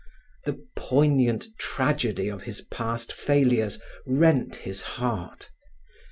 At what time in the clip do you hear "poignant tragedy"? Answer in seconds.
0.75-2.27